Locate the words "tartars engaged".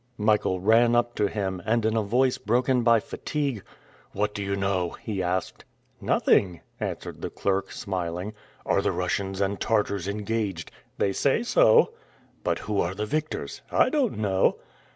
9.59-10.71